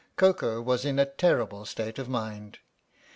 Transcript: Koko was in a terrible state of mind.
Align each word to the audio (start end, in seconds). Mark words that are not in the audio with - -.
Koko 0.15 0.63
was 0.63 0.83
in 0.83 0.97
a 0.97 1.05
terrible 1.05 1.63
state 1.63 1.99
of 1.99 2.09
mind. 2.09 2.57